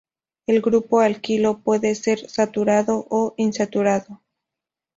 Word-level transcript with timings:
El 0.47 0.63
grupo 0.63 0.99
alquilo 1.01 1.59
puede 1.59 1.93
ser 1.93 2.27
saturado 2.27 3.05
o 3.11 3.35
insaturado. 3.37 4.23